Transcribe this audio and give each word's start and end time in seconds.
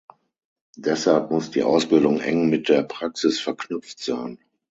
Deshalb 0.79 1.29
muss 1.29 1.51
die 1.51 1.61
Ausbildung 1.61 2.19
eng 2.21 2.49
mit 2.49 2.69
der 2.69 2.81
Praxis 2.81 3.39
verknüpft 3.39 3.99
sein. 3.99 4.39